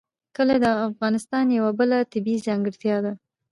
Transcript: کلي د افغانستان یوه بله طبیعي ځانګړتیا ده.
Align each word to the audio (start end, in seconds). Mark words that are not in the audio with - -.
کلي 0.35 0.57
د 0.61 0.65
افغانستان 0.89 1.45
یوه 1.57 1.71
بله 1.79 1.97
طبیعي 2.13 2.43
ځانګړتیا 2.47 2.97
ده. 3.05 3.13